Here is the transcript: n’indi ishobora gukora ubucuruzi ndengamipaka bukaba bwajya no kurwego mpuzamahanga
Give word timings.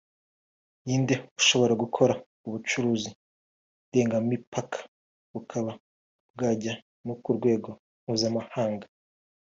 n’indi 0.85 1.15
ishobora 1.39 1.73
gukora 1.83 2.13
ubucuruzi 2.47 3.09
ndengamipaka 3.87 4.79
bukaba 5.33 5.71
bwajya 6.33 6.73
no 7.07 7.15
kurwego 7.23 7.69
mpuzamahanga 8.03 8.85